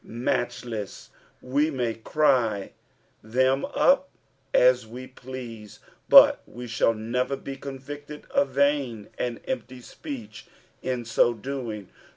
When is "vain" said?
8.49-9.07